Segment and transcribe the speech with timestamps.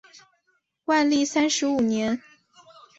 [0.85, 2.23] 万历三十五年。